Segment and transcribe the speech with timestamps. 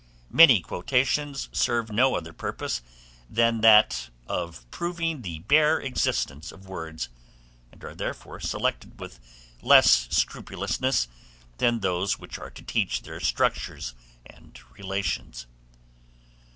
[0.31, 2.81] Many quotations serve no other purpose
[3.29, 7.07] than that of proving the bare existence of words,
[7.71, 9.19] and are therefore selected with
[9.61, 11.07] less scrupulousness
[11.59, 13.93] than those which are to teach their structures
[14.25, 15.45] and relations.